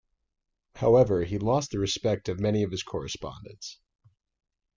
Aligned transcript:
However, 0.77 1.23
he 1.25 1.37
lost 1.37 1.69
the 1.69 1.77
respect 1.77 2.27
of 2.27 2.39
many 2.39 2.63
of 2.63 2.71
his 2.71 2.81
correspondents. 2.81 3.77